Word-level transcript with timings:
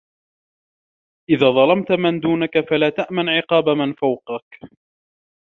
إذا 1.29 1.47
ظلمت 1.49 1.91
من 1.91 2.19
دونك 2.19 2.69
فلا 2.69 2.89
تأمن 2.89 3.29
عقاب 3.29 3.69
من 3.69 3.93
فوقك 3.93 4.59